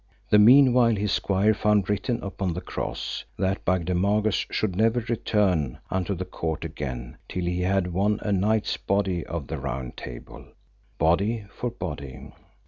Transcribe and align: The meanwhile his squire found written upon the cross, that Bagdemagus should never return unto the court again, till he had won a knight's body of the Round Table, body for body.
The 0.31 0.39
meanwhile 0.39 0.95
his 0.95 1.11
squire 1.11 1.53
found 1.53 1.87
written 1.87 2.23
upon 2.23 2.55
the 2.55 2.59
cross, 2.61 3.23
that 3.37 3.63
Bagdemagus 3.63 4.47
should 4.49 4.75
never 4.75 5.01
return 5.01 5.77
unto 5.91 6.15
the 6.15 6.25
court 6.25 6.65
again, 6.65 7.17
till 7.29 7.45
he 7.45 7.61
had 7.61 7.93
won 7.93 8.17
a 8.23 8.31
knight's 8.31 8.77
body 8.77 9.23
of 9.23 9.45
the 9.45 9.59
Round 9.59 9.95
Table, 9.95 10.45
body 10.97 11.45
for 11.51 11.69
body. 11.69 12.31